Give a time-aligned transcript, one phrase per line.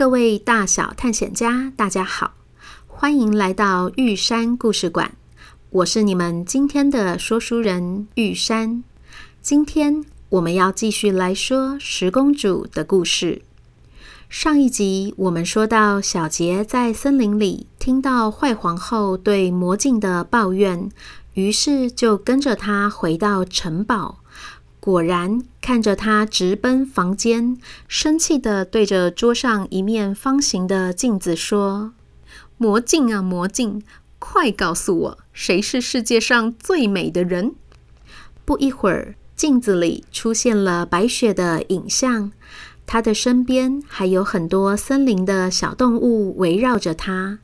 [0.00, 2.32] 各位大小探险家，大家好，
[2.86, 5.12] 欢迎来到玉山故事馆。
[5.68, 8.82] 我是你们今天的说书人玉山。
[9.42, 13.42] 今天我们要继续来说十公主的故事。
[14.30, 20.90] 上一集我们说到，小杰在森林里听到坏皇后对魔镜的抱怨，
[21.34, 24.19] 于是就跟着她回到城堡。
[24.80, 31.92] 果然，看着他直奔房间，生气地对着桌上一面方形的镜子说
[32.56, 33.82] ：“魔镜啊，魔镜，
[34.18, 37.54] 快告诉我，谁是世界上最美的人？”
[38.46, 42.32] 不一会儿，镜子里出现了白雪的影像。
[42.86, 47.38] 他的身边还有很多森林的小动物围绕着他，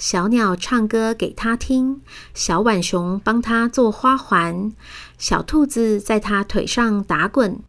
[0.00, 2.00] 小鸟唱歌给他听，
[2.32, 4.72] 小浣熊帮他做花环，
[5.18, 7.60] 小兔子在他腿上打滚。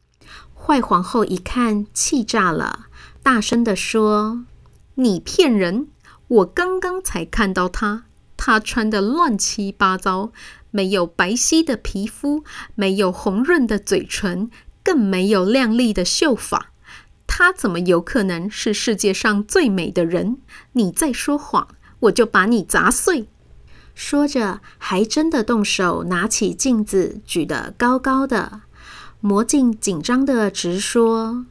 [0.56, 2.86] 坏皇后一看，气炸了，
[3.22, 4.46] 大声地说
[4.96, 5.90] ：“你骗人！
[6.30, 8.06] 我刚刚才看到他，
[8.38, 10.32] 他穿得乱七八糟，
[10.70, 12.46] 没有白皙的皮肤，
[12.76, 14.50] 没有红润的嘴唇，
[14.82, 16.72] 更没有亮丽的秀发。”
[17.28, 20.38] 她怎么有可能是世界上最美的人？
[20.74, 21.68] 你在说谎，
[22.02, 23.28] 我就把你砸碎！
[23.94, 28.62] 说着，还真的动手拿起镜子，举得高高的。
[29.20, 31.46] 魔镜紧张地直说：“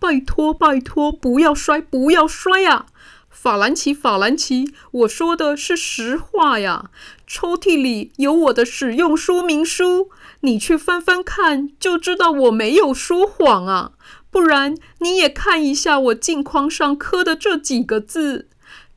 [0.00, 2.86] 拜托，拜托，不要摔，不要摔呀！
[3.28, 6.90] 法兰奇，法兰奇，我说的是实话呀！
[7.26, 13.92] 抽屉里有我的使用说明书，你去翻翻看，就知道我没有说谎啊！”
[14.30, 18.46] 不然你也看一下我镜框上刻的这几个字：“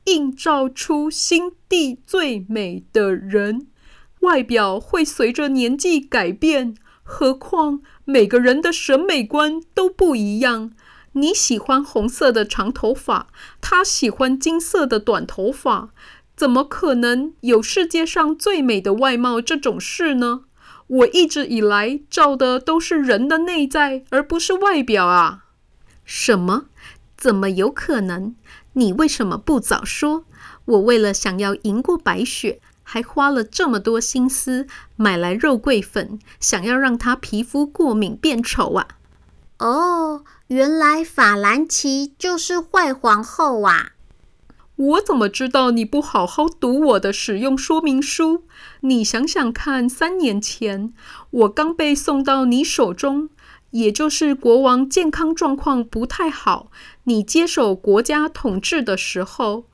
[0.04, 3.66] 映照出心地最美的人。”
[4.20, 10.72] 外表会随着年纪改变，何况每个人的审美观都不一样。
[11.12, 13.28] 你喜欢红色的长头发，
[13.60, 15.90] 他喜欢金色的短头发，
[16.34, 20.44] 怎么可能有世界上最美的外貌这种事呢？
[20.86, 25.44] 我一直以来照的都是人的内在，而不是外表啊！
[26.04, 26.66] 什么？
[27.16, 28.34] 怎么有可能？
[28.74, 30.24] 你为什么不早说？
[30.66, 38.86] 我为了想要赢过白雪，还花了这么多心思买来肉桂粉，想要让她皮肤过敏变丑啊！
[39.58, 43.92] 哦，原来法兰奇就是坏皇后啊！
[44.76, 48.42] 我怎么知道你不好好读我的使用说明书？
[48.80, 50.92] 你想想看，三年前
[51.30, 53.28] 我刚被送到你手中，
[53.74, 56.70] 也就是国王健康状况不太好，
[57.04, 59.64] 你接手国家统治的时候，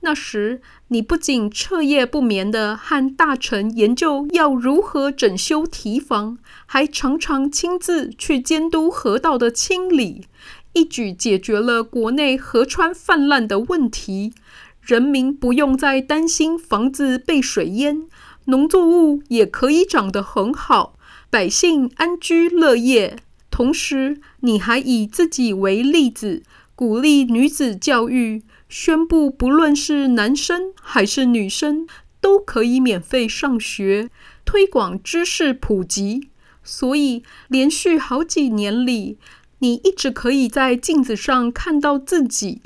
[0.00, 10.24] 那时你不仅彻夜不眠地和大臣研究要如何整修堤防，还常常亲自去监督河道的清理。
[10.72, 14.32] 一举解决了国内河川泛滥的问题，
[14.80, 18.06] 人民不用再担心房子被水淹，
[18.46, 20.94] 农作物也可以长得很好，
[21.28, 23.18] 百姓安居乐业。
[23.50, 26.42] 同时，你还以自己为例子，
[26.74, 31.86] 鼓励女子教育，宣布不论是男生还是女生
[32.20, 34.08] 都可以免费上学，
[34.44, 36.28] 推广知识普及。
[36.62, 39.18] 所以，连续好几年里，
[39.58, 42.62] 你一直可以在镜子上看到自己。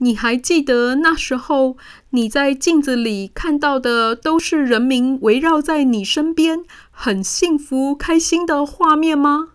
[0.00, 1.76] 你还记得那时候
[2.10, 9.48] 你在镜子里看到的都是人民围绕在你身边，很幸福开心的画面吗？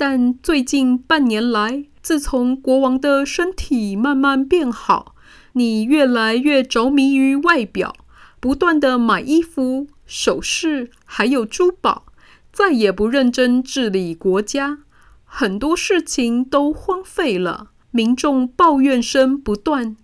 [0.00, 5.16] 但最近半年来，自从国王的身体慢慢变好，
[5.54, 7.92] 你越来越着迷于外表，
[8.38, 12.04] 不断地买衣服、首饰，还有珠宝，
[12.52, 14.78] 再也不认真治理国家。
[15.24, 19.96] 很多事情都荒废了，民众抱怨声不断，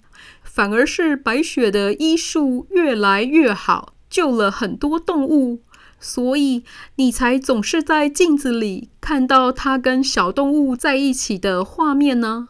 [0.42, 5.60] 反而是白雪的医术越来越好，救了很多动物，
[6.06, 6.64] 所以
[6.96, 12.48] 你才总是在镜子里看到他跟小动物在一起的画面呢？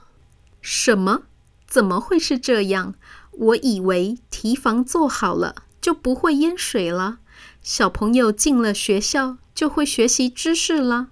[0.60, 1.22] 什么？
[1.64, 2.94] 怎么会是这样？
[3.30, 7.18] 我以为提防做好了就不会淹水了，
[7.62, 11.10] 小朋友进了学校就会学习知识了。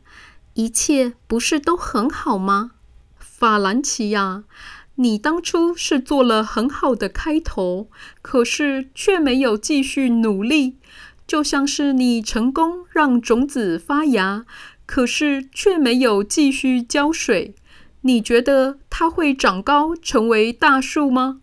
[0.54, 2.72] 一切不是都很好吗？
[3.18, 4.42] 法兰奇呀，
[4.96, 7.88] 你当初是做了很好的开头，
[8.20, 10.76] 可是却没有继续努力，
[11.32, 14.44] 就像是你成功让种子发芽，
[14.84, 17.54] 可是却没有继续浇水。
[18.02, 21.40] 你觉得它会长高成为大树吗？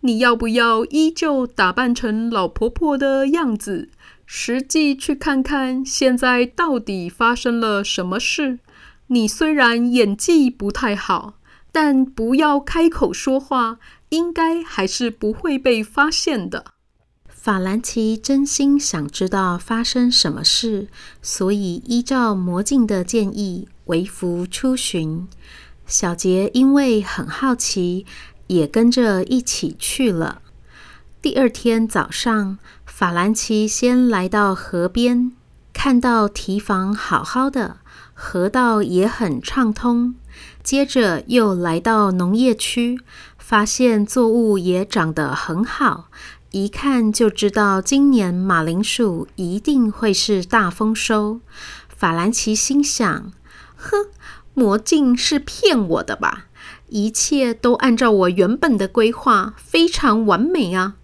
[0.00, 3.90] 你要不要依旧打扮成老婆婆的样子，
[4.26, 8.58] 实际去看看现在到底发生了什么事？
[9.06, 11.34] 你虽然演技不太好。
[11.70, 13.78] 但不要开口说话，
[14.08, 16.64] 应该还是不会被发现的。
[17.44, 20.86] 法兰奇真心想知道发生什么事，
[21.20, 25.26] 所以依照魔镜的建议，微服出巡。
[25.84, 28.06] 小杰因为很好奇，
[28.46, 30.40] 也跟着一起去了。
[31.20, 35.32] 第二天早上，法兰奇先来到河边，
[35.72, 37.78] 看到堤防好好的，
[38.14, 40.14] 河道也很畅通。
[40.62, 43.00] 接着又来到农业区，
[43.36, 46.08] 发现作物也长得很好，
[46.52, 51.40] 一看就知道今年马铃薯一定会是大丰收。
[51.88, 53.32] 法兰奇心想
[53.74, 54.08] ：“哼，
[54.52, 56.48] 魔镜是骗我的吧？
[56.90, 60.96] 一切都按照我原本的规划，非常完美啊！”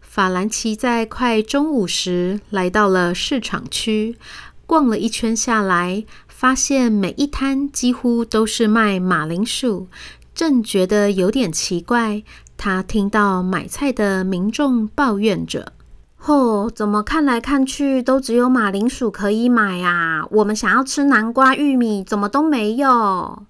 [0.00, 4.16] 法兰奇在快中午时来到了市场区，
[4.64, 6.06] 逛了一圈下来。
[6.26, 9.88] 发现每一摊几乎都是卖马铃薯，
[10.34, 12.22] 正觉得有点奇怪。
[12.58, 15.72] 他听到买菜的民众抱怨着
[16.26, 20.26] ：“哦，怎么看来看去都只有马铃薯可以买啊？
[20.32, 23.44] 我们想要吃南瓜、玉米，怎么都没有？”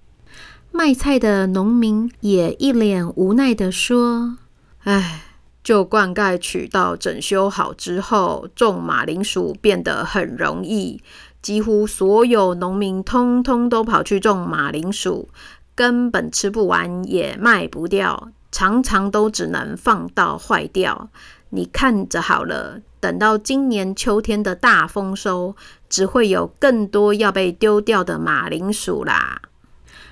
[0.71, 4.37] 卖菜的农民也一脸无奈地说
[4.85, 5.23] ：“哎，
[5.63, 11.01] 就灌溉渠道整修好之后，种马铃薯变得很容易。”
[11.41, 15.29] 几乎所有农民通通都跑去种马铃薯，
[15.73, 21.09] 根本吃不完也卖不掉，常常都只能放到坏掉。
[21.51, 25.55] 你看着好了，等到今年秋天的大丰收，
[25.89, 29.41] 只会有更多要被丢掉的马铃薯啦。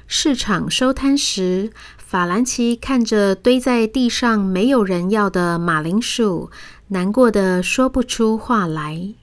[0.08, 6.50] 市场收摊时，法兰奇看着堆在地上没有人要的马铃薯，
[6.88, 9.14] 难过的说不出话来。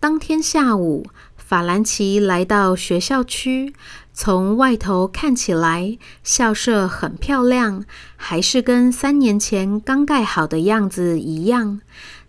[0.00, 1.06] 当天下午，
[1.36, 3.72] 法兰奇来到学校区，
[4.16, 7.84] 从外头看起来，校舍很漂亮，
[8.14, 11.80] 还是跟三年前刚盖好的样子一样。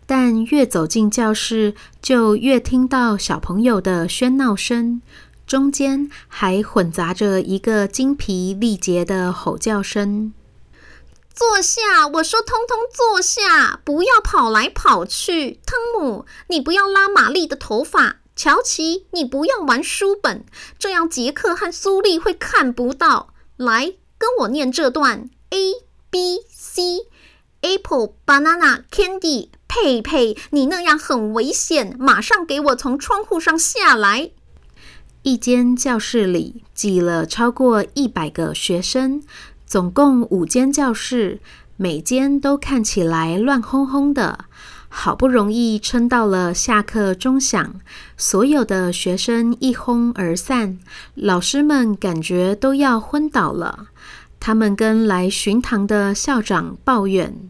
[0.08, 5.02] 但越走进教室，就越听到小朋友的喧闹声，
[5.46, 10.34] 中间还混杂着一个精疲力竭的吼叫声。
[11.34, 12.08] 坐下！
[12.14, 15.60] 我说，通通坐下，不要跑来跑去。
[15.66, 18.18] 汤姆，你不要拉玛丽的头发。
[18.36, 20.46] 乔奇，你不要玩书本，
[20.78, 23.34] 这样杰克和苏丽会看不到。
[23.58, 25.74] 来，跟我念这段：A
[26.10, 29.50] B C，Apple Banana Candy。
[29.68, 34.32] 佩佩，你那样很危险，马上给我从窗户上下来。
[35.24, 39.24] 一间教室里挤了超过一百个学生。
[39.66, 41.42] 总共五间教室，
[41.76, 44.46] 每间都看起来乱哄哄的。
[44.98, 47.76] 好不容易撑到了下课钟响，
[48.18, 50.80] 所有的学生一哄而散，
[51.14, 53.90] 老师们感觉都要昏倒了。
[54.40, 57.50] 他们跟来巡堂的校长抱怨：“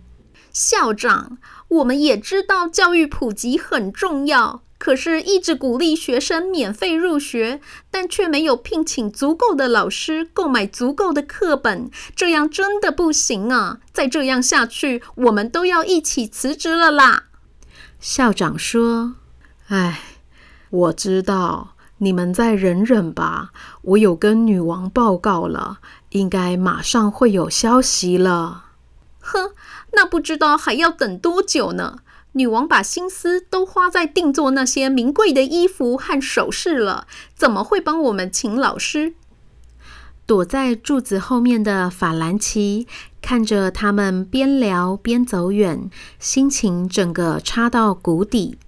[0.51, 1.38] 校长，
[1.68, 13.79] 我们也知道教育普及很重要。”可是，一直鼓励学生免费入学，但却没有聘请足够的老师，购买足够的课本，这样真的不行啊！
[13.93, 17.25] 再这样下去，我们都要一起辞职了啦。
[18.07, 19.15] 校长说
[19.69, 20.00] ：“哎，
[20.69, 23.50] 我知道，你们再忍忍吧。
[23.81, 28.65] 我有跟女王报告了，应该马上会有消息了。”
[29.19, 29.53] 哼，
[29.93, 31.97] 那不知道还要等多久呢？
[32.33, 39.15] 女王把心思都花在定做那些名贵的衣服和首饰了，怎么会帮我们请老师？
[40.27, 42.88] 躲在柱子后面的法兰奇
[43.25, 45.89] 看着他们边聊边走远，
[46.20, 48.60] 心情整个差到谷底。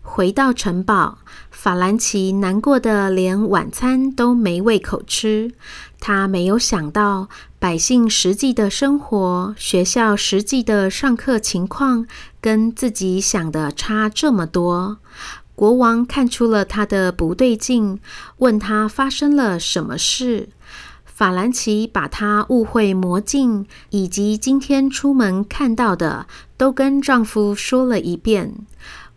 [0.00, 1.18] 回到城堡，
[1.50, 5.52] 法兰奇难过的连晚餐都没胃口吃。
[6.00, 12.06] 他没有想到，百姓实际的生活、学校实际的上课情况，
[12.40, 14.96] 跟自己想的差这么多。
[15.54, 18.00] 国王看出了他的不对劲，
[18.38, 20.48] 问他发生了什么事。
[21.14, 26.26] 法兰奇把他误会魔镜，以及今天出门看到的，
[26.56, 28.54] 都跟丈夫说了一遍。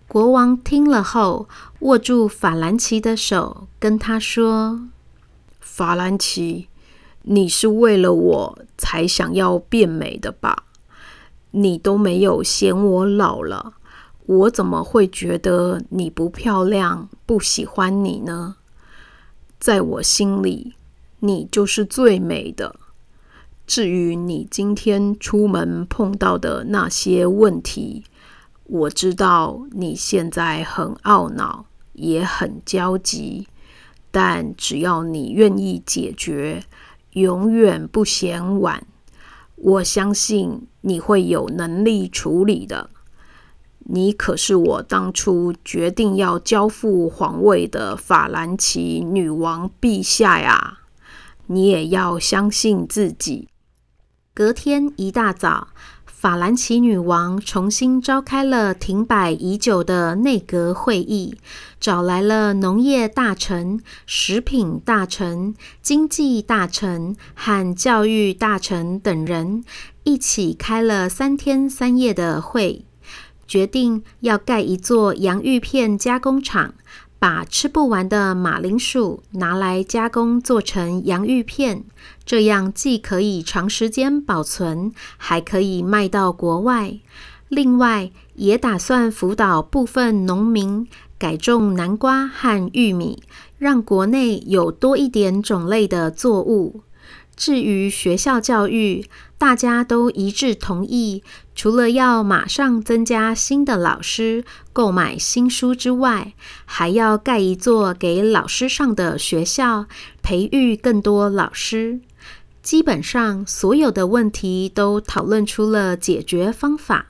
[0.07, 1.47] 国王听了后，
[1.79, 4.87] 握住法兰奇的手，跟他说
[5.59, 6.67] ：“法兰奇。”
[7.27, 10.65] 你是为了我才想要变美的吧？
[11.51, 13.73] 你都没有嫌我老了，
[14.27, 18.57] 我怎么会觉得你不漂亮、不喜欢你呢？
[19.57, 20.75] 在我心里，
[21.25, 22.75] 你就是最美的。
[23.67, 28.03] 至于你今天出门碰到的那些问题，
[28.65, 33.47] 我知道你现在很懊恼，也很焦急，
[34.11, 36.63] 但只要你愿意解决，
[37.13, 38.85] 永远不嫌晚。
[39.55, 42.91] 我相信你会有能力处理的。
[43.87, 50.79] 你可是我当初决定要交付皇位的法兰奇女王陛下呀！
[51.47, 53.47] 你也要相信自己。
[54.33, 55.69] 隔天一大早，
[56.05, 61.37] 法兰奇女王重新召开了停摆已久的内阁会议，
[61.79, 69.63] 找来了农业大臣、食品大臣、经济大臣和教育大臣等人，
[70.03, 72.83] 一起开了三天三夜的会，
[73.47, 76.73] 决定要盖一座洋芋片加工厂。
[77.27, 81.83] 把吃不完的马铃薯拿来加工做成洋芋片，
[82.23, 86.99] 这样既可以长时间保存，还可以卖到国外。
[87.49, 93.23] 另外，也打算辅导部分农民改种南瓜和玉米，
[93.57, 96.81] 让国内有多一点种类的作物。
[97.35, 99.05] 至于学校教育，
[99.37, 101.21] 大家都一致同意，
[101.53, 106.33] 除了要马上增加新的老师、购买新书之外，
[106.65, 109.87] 还要盖一座给老师上的学校，
[110.21, 111.99] 培育更多老师。
[112.61, 117.07] 基本上，所有的问题都讨论出了解决方法，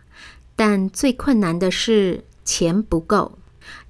[0.55, 3.37] 但最困难的是钱不够，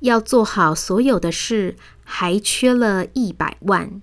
[0.01, 4.01] 要做好所有的事，还缺了一百万。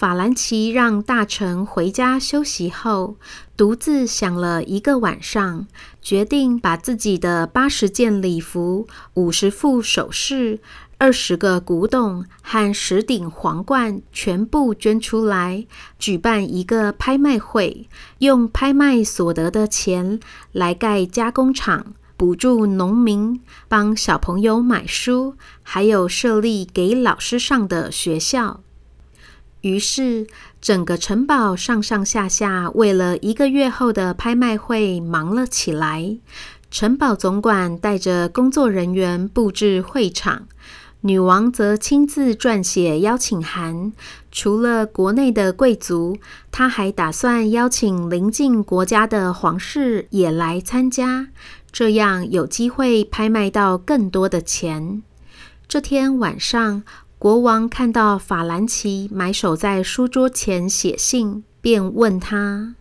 [0.00, 3.16] 法兰奇让大臣回家休息后，
[3.54, 5.66] 独自想了一个晚上，
[6.00, 10.58] 决定把自己的八十件礼服、五十副首饰、
[10.96, 15.66] 二十个古董和十顶皇冠全部捐出来，
[15.98, 17.86] 举办一个拍卖会，
[18.20, 20.18] 用拍卖所得的钱
[20.52, 28.62] 来盖加工厂，补助农民，帮小朋友买书，还有设立给老师上的学校。
[29.62, 30.26] 于是，
[30.60, 36.16] 整个城堡上上下下为了一个月后的拍卖会忙了起来。
[36.70, 40.46] 城堡总管带着工作人员布置会场，
[41.00, 43.92] 女王则亲自撰写邀请函。
[44.32, 46.16] 除了国内的贵族，
[46.52, 51.26] 她还打算邀请邻近国家的皇室也来参加，
[51.72, 55.02] 这样有机会拍卖到更多的钱。
[55.66, 56.82] 这天晚上，
[57.20, 62.76] 国王看到法兰奇埋首在书桌前写信，便问他：“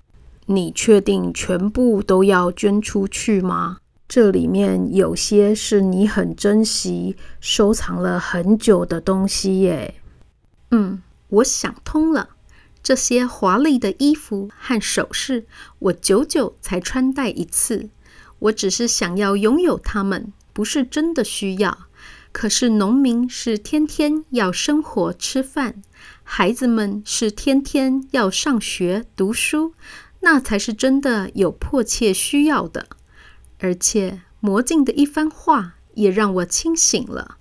[0.47, 3.79] 你确定全部都要捐出去吗？
[4.07, 9.95] 这里面有些是你很珍惜、收藏了很久的东西耶。
[10.71, 12.29] ”“嗯，我想通了。
[12.81, 15.47] 这些华丽的衣服和首饰，
[15.79, 17.89] 我久久才穿戴一次。
[18.39, 21.77] 我只是想要拥有它们，不是真的需要。”
[22.39, 25.81] 可是农民是天天要生活吃饭，
[26.23, 29.73] 孩子们是天天要上学读书，
[30.21, 32.87] 那才是真的有迫切需要的。
[33.57, 37.39] 而且魔镜的一番话也让我清醒了，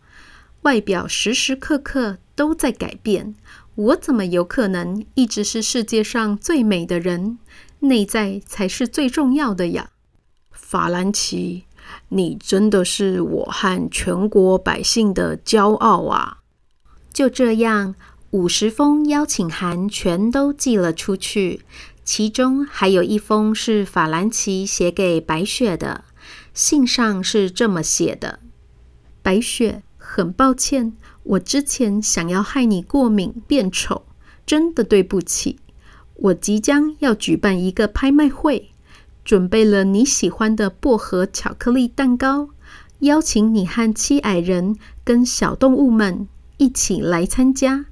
[0.62, 3.37] 外表时时刻刻都在改变，
[3.76, 7.38] 我怎么有可能一直是世界上最美的人？
[7.78, 9.90] 内在才是最重要的呀，
[10.50, 11.67] 法兰奇。
[12.09, 16.38] 你真的是我和全国百姓的骄傲啊！
[17.12, 17.95] 就这样，
[18.30, 21.62] 五十封邀请函全都寄了出去，
[22.04, 26.04] 其中还有一封是法兰奇写给白雪的。
[26.54, 28.40] 信上是这么写的
[29.23, 34.04] ：“白雪，很抱歉，我之前想要害你过敏变丑，
[34.45, 35.59] 真的对不起。
[36.14, 38.71] 我即将要举办一个拍卖会。”
[39.28, 42.49] 准备了你喜欢的薄荷巧克力蛋糕，
[43.00, 47.85] 邀请你和七矮人跟小动物们一起来参加。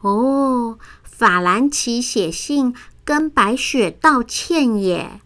[0.00, 5.20] 哦，法兰奇写信跟白雪道歉耶，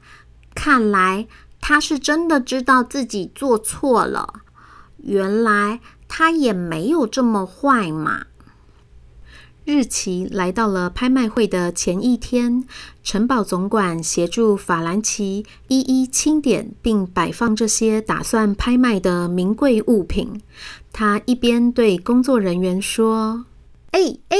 [0.52, 1.28] 看来
[1.60, 4.40] 他是真的知道自己做错了。
[4.96, 5.78] 原来
[6.08, 8.26] 他也没有这么坏嘛。
[9.64, 12.64] 日期来到了拍卖会的前一天，
[13.02, 20.42] 城堡总管协助法兰奇一一清点并摆放这些打算拍卖的名贵物品。
[20.92, 23.46] 他一边对工作人员说
[23.92, 24.36] ：“哎哎，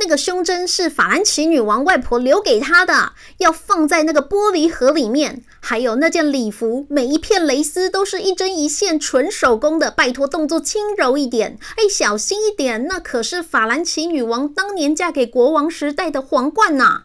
[0.00, 5.44] 那个胸针是法兰奇女王外婆留给她的，要放在那个玻璃盒里面。
[5.60, 17.02] 还有那件礼服，每一片蕾丝都是一针一线纯手工的，拜托动作轻柔一点，哎，小心一点，那可是法兰奇女王当年嫁给国王时戴的皇冠呐。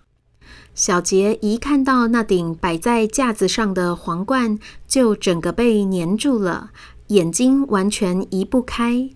[0.74, 6.72] 小杰一看到那顶摆在架子上的皇冠，就整个被粘住了。
[7.10, 9.12] 眼睛完全移不开，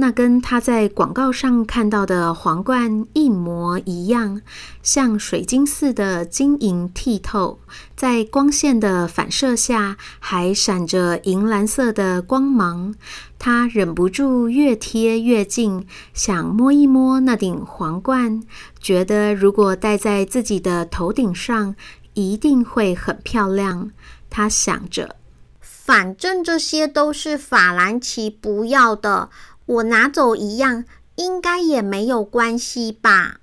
[0.00, 4.40] 那跟他在广告上看到的皇冠一模一样，
[4.82, 7.60] 像水晶似的晶莹剔透，
[7.94, 12.94] 在光线的反射下还闪着银蓝色的光芒。
[13.38, 18.42] 他忍不住越贴越近，想摸一摸那顶皇冠，
[18.80, 21.76] 觉得如果戴在自己的头顶上，
[22.14, 23.90] 一定会很漂亮。
[24.30, 25.16] 他想着。
[25.60, 29.28] 反正这些都是法兰奇不要的，
[29.70, 30.84] 我拿走一样，
[31.14, 33.38] 应该也没有关系吧。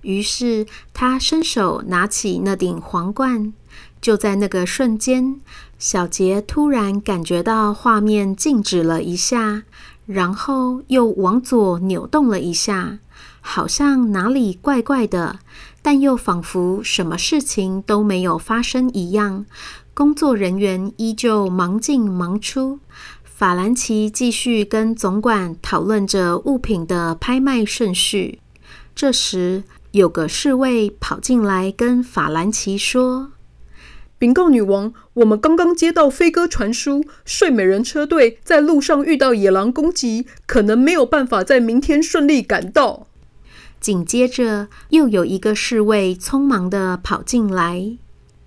[0.00, 3.52] 于是他伸手拿起那顶皇冠，
[4.00, 5.42] 就在那个瞬间，
[5.78, 9.64] 小杰突然感觉到画面静止了一下，
[10.06, 13.00] 然后又往左扭动了一下，
[13.42, 15.40] 好像哪里怪怪的，
[15.82, 19.44] 但又仿佛什么事情都没有发生一样。
[19.92, 22.78] 工作人员依旧忙进忙出，
[23.38, 28.40] 法兰奇继续跟总管讨论着物品的拍卖顺序。
[28.96, 33.30] 这时，有个侍卫跑进来跟法兰奇说
[34.18, 43.06] ：“禀告女王，我们刚刚接到飞鸽传书，睡美人车队在路上遇到野狼攻击，可能没有办法在明天顺利赶到。”
[43.78, 47.98] 紧接着，又有一个侍卫匆忙的跑进来。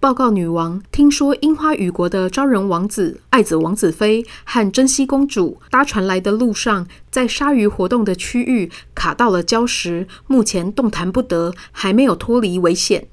[0.02, 13.08] 报告女王，听说樱花雨国的昭仁王子、爱子王子妃和珍惜公主搭船来的路上，在鲨鱼活动的区域卡到了礁石，目前动弹不得，还没有脱离危险。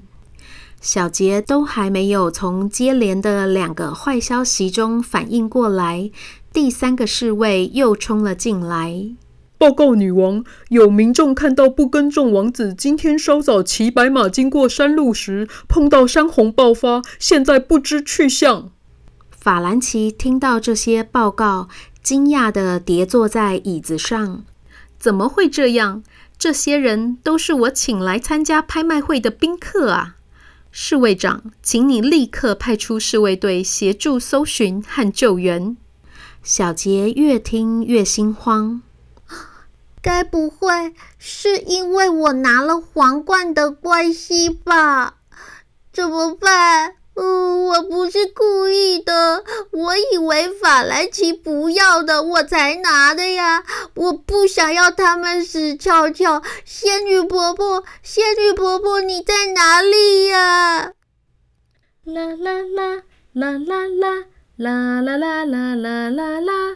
[0.81, 6.09] 小杰都还没有从接连的两个坏消息中反应过来，
[6.51, 9.11] 第三个侍卫又冲了进来。
[9.59, 18.71] 报告女王，有民众看到不耕种王子今天稍早骑白马经过山路时，碰到山洪爆发，现在不知去向。
[19.29, 21.67] 法兰奇听到这些报告，
[22.01, 24.45] 惊讶地跌坐在椅子上。
[24.97, 26.03] 怎么会这样？
[26.37, 30.15] 这些人都是我请来参加拍卖会的宾客啊！
[30.71, 35.75] 侍卫长，请你立刻派出侍卫队协助搜寻和救援。
[36.41, 38.81] 小杰越听越心慌。
[40.01, 45.15] 该不会是因为我拿了皇冠的关系吧？
[45.91, 46.95] 怎么办？
[47.15, 53.65] 嗯，我不是故意的，我以为法兰奇不要的，我才拿的呀。
[53.95, 56.41] 我不想要他们死翘翘。
[56.63, 60.93] 仙女婆婆，仙女婆婆，你在哪里呀？
[62.05, 63.87] 啦啦啦啦啦
[64.57, 66.75] 啦啦啦啦啦啦啦啦。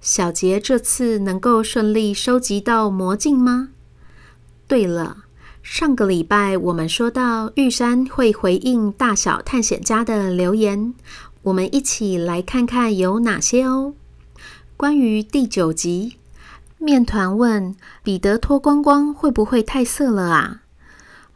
[0.00, 3.68] 小杰这次能够顺利收集到魔镜吗？
[4.66, 5.24] 对了，
[5.62, 10.94] 上个礼拜我们说到玉山会回应大小探险家的留言，
[11.42, 13.92] 我们一起来看看有哪些哦。
[14.78, 16.16] 关于第九集，
[16.78, 20.62] 面团问彼得脱光光会不会太色了啊？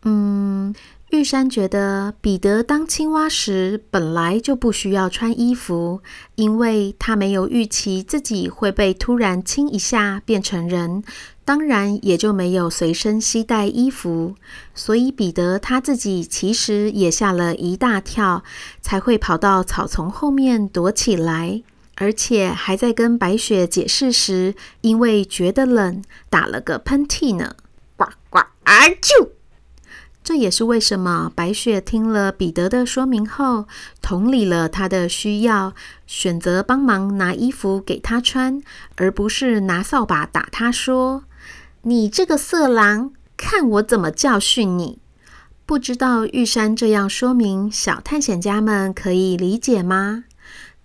[0.04, 0.74] 嗯。
[1.14, 6.02] 玉山觉得彼得当青蛙时本来就不需要穿衣服，
[6.34, 11.04] 因为他没有预期自己会被突然亲一下变成人，
[11.44, 14.34] 当然也就没有随身携带衣服。
[14.74, 18.42] 所以彼得他自己其实也吓了一大跳，
[18.82, 21.62] 才会跑到草丛后面躲起来，
[21.94, 27.54] 而且还在跟白雪解释时，因为觉得冷打了个喷嚏呢。
[27.96, 29.28] 呱呱啊啾！
[30.24, 33.68] 这也是为什么白雪听了彼得的说明后，
[34.00, 35.74] 同理了他的需要，
[36.06, 38.62] 选择帮忙拿衣服给他穿，
[38.96, 41.24] 而不是拿扫把打他，说
[41.82, 44.98] ：“你这个色狼，看我怎么教训你！”
[45.66, 50.24] 不知道玉山这样说明，小探险家们可以理解吗？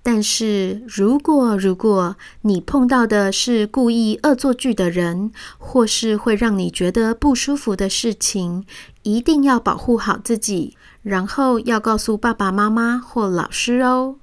[0.01, 8.65] 但是如果如果你碰到的是故意恶作剧的人，或是会让你觉得不舒服的事情，
[9.11, 14.17] 一定要保护好自己，然后要告诉爸爸妈妈或老师哦。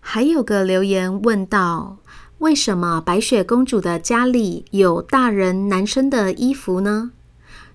[0.00, 1.98] 还有个留言问道：
[2.38, 7.10] 为什么白雪公主的家里有大人男生的衣服呢？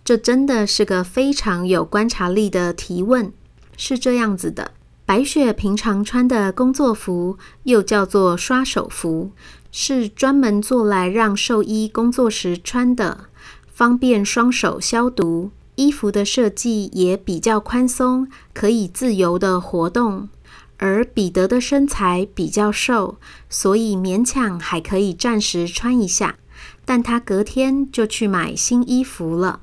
[0.03, 3.31] 这真的是个非常有观察力的提问。
[3.77, 4.71] 是这样子的，
[5.05, 9.31] 白雪平常穿的工作服又叫做刷手服，
[9.71, 13.25] 是专门做来让兽医工作时穿的，
[13.73, 15.51] 方便双手消毒。
[15.81, 20.29] 衣服的设计也比较宽松，可以自由的活动。
[20.77, 23.17] 而彼得的身材比较瘦，
[23.49, 26.37] 所以勉强还可以暂时穿一下，
[26.85, 29.61] 但他隔天就去买新衣服了。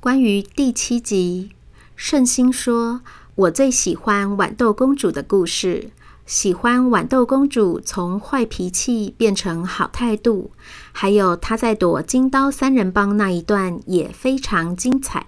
[0.00, 1.50] 关于第七集，
[1.94, 3.02] 圣心说
[3.36, 5.90] ：“我最喜欢豌豆公主的故事，
[6.26, 10.50] 喜欢豌豆公主从坏脾气变成好态度，
[10.92, 15.26] 还有她在躲金刀三人帮那一段也非常精彩。”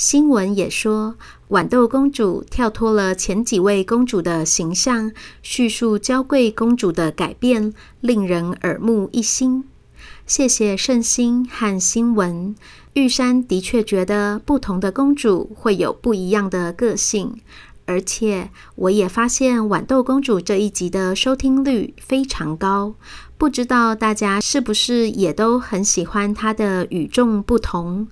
[0.00, 1.16] 新闻也说，
[1.50, 9.64] 豌豆公主跳脱了前几位公主的形象，叙述娇贵公主的改变，令人耳目一新。
[10.26, 12.54] 谢谢圣心和新闻。
[12.94, 17.34] 玉山的确觉得不同的公主会有不一样的个性，
[17.84, 22.94] 而且我也发现豌豆公主这一集的收听率非常高，
[23.36, 28.08] 不知道大家是不是也都很喜欢她的与众不同，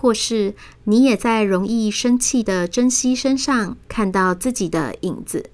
[0.00, 5.50] 或是你也在容易生气的珍惜身上看到自己的影子。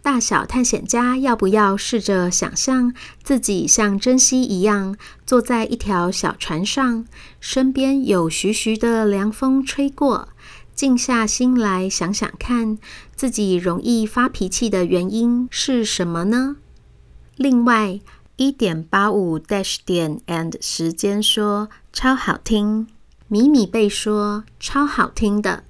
[0.00, 7.04] 大小探险家要不要试着想象自己像珍惜一样坐在一条小船上，
[7.38, 10.28] 身边有徐徐的凉风吹过，
[10.74, 12.78] 静下心来想想看，
[13.14, 16.56] 自己容易发脾气的原因是什么呢？
[17.36, 18.00] 另外，
[18.36, 22.86] 一点八五 dash 点 and 时间说超好听，
[23.32, 25.62] 米米贝说超好听的，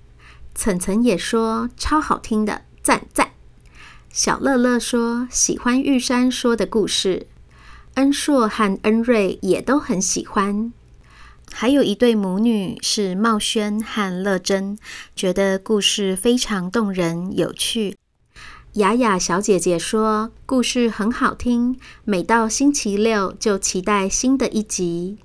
[0.54, 3.32] 岑岑也说超好听的，赞赞。
[4.10, 7.26] 小乐乐说喜欢玉山说的故事，
[7.96, 10.72] 恩硕和恩瑞也都很喜欢。
[11.52, 14.78] 还有一对母女是茂轩和乐珍，
[15.14, 17.94] 觉得故事非常动人有趣。
[18.74, 25.18] 雅雅小姐姐说故事很好听，每到星期六就期待新的一集。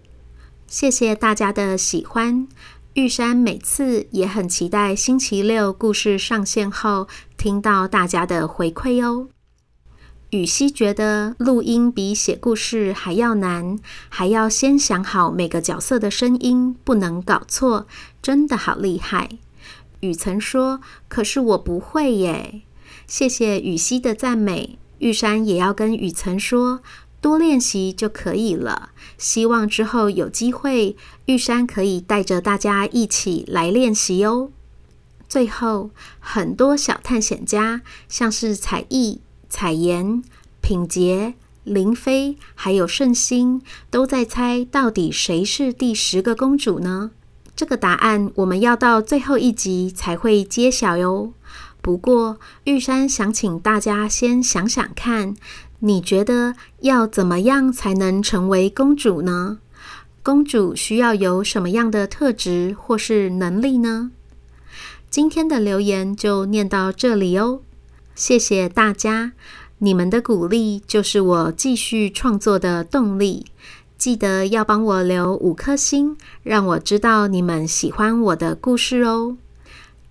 [0.75, 2.49] 谢谢大家的喜欢。
[2.95, 7.07] 玉山每次也很期待星期六故事上线后
[7.37, 9.29] 听到大家的回馈哦。
[10.31, 17.87] 雨熙觉得录音比写故事还要难，还要先想好每个角色的声音，不能搞错，
[18.21, 19.29] 真的好厉害。
[20.01, 22.63] 雨曾说：“可是我不会耶。”
[23.07, 26.81] 谢谢雨熙的赞美，玉山也要跟雨曾说。
[27.25, 28.91] 多练习就可以了。
[29.17, 34.51] 希望之后有机会，玉山可以带着大家一起来练习哦。
[35.27, 40.23] 最后，很多小探险家，像是彩艺、彩妍、
[40.61, 41.33] 品洁、
[41.63, 47.09] 林飞，还有圣心，都在猜到底谁是第十个公主呢？
[47.55, 51.33] 这个答案我们要到最后一集才会揭晓哟。
[51.85, 55.35] 不过，玉山想请大家先想想看。
[55.81, 59.59] 你觉得要怎么样才能成为公主呢？
[60.23, 64.09] 公主需要有什么样的特质或是能力呢？
[65.11, 67.59] 今天的留言就念到这里哦，
[68.15, 69.33] 谢谢大家，
[69.77, 73.45] 你们的鼓励就是我继续创作的动力。
[73.95, 79.37] 记得要帮我留五颗星，让我知道你们喜欢我的故事哦。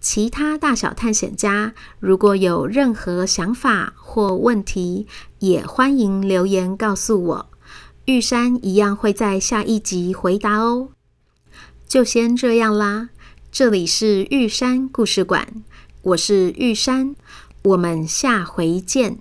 [0.05, 5.07] 其他大小探险家，如果有任何想法或问题，
[5.39, 7.51] 也欢迎留言告诉我。
[8.05, 10.91] 玉山一样会在下一集回答哦。
[11.89, 13.09] 就先这样啦，
[13.51, 15.65] 这里是玉山故事馆，
[16.03, 17.17] 我是玉山，
[17.63, 19.21] 我们下回见。